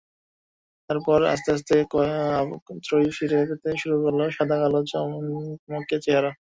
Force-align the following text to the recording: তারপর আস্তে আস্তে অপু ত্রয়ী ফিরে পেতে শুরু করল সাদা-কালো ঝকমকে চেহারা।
তারপর 0.89 1.19
আস্তে 1.33 1.49
আস্তে 1.55 1.75
অপু 2.41 2.55
ত্রয়ী 2.85 3.09
ফিরে 3.17 3.39
পেতে 3.49 3.69
শুরু 3.81 3.95
করল 4.03 4.19
সাদা-কালো 4.37 4.79
ঝকমকে 4.89 5.97
চেহারা। 6.05 6.31